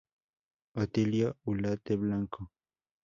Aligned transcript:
Otilio 0.73 1.37
Ulate 1.45 1.95
Blanco. 1.95 2.49